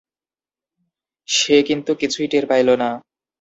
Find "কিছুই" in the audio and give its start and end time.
1.95-2.27